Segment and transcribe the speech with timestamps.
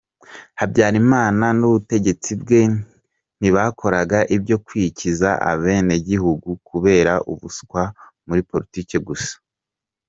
[0.59, 2.61] Habyarimana n’ubutegetsi bwe,
[3.39, 7.81] ntibakoraga ibyo kwikiza abenegihugu kubera ubuswa
[8.27, 9.33] muri politiki gusa.